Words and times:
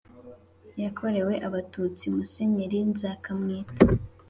yakorewe 0.81 1.33
Abatutsi 1.47 2.05
Musenyeri 2.15 2.79
Nzakamwita 2.91 3.75